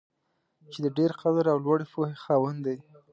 [0.71, 2.77] چې د ډېر قدر او لوړې پوهې خاوند دی.